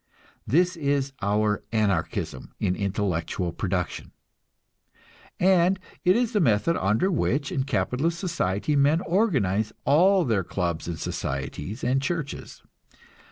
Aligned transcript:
This 0.47 0.75
is 0.75 1.13
our 1.21 1.63
"Anarchism 1.71 2.55
in 2.59 2.75
intellectual 2.75 3.53
production," 3.53 4.13
and 5.39 5.77
it 6.03 6.15
is 6.15 6.31
the 6.31 6.39
method 6.39 6.75
under 6.75 7.11
which 7.11 7.51
in 7.51 7.65
capitalist 7.65 8.17
society 8.17 8.75
men 8.75 9.01
organize 9.01 9.71
all 9.85 10.25
their 10.25 10.43
clubs 10.43 10.87
and 10.87 10.97
societies 10.97 11.83
and 11.83 12.01
churches. 12.01 12.63